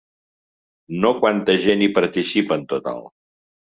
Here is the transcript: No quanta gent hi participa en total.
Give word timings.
No 1.03 1.13
quanta 1.21 1.59
gent 1.69 1.87
hi 1.87 1.93
participa 2.01 2.61
en 2.61 2.69
total. 2.77 3.09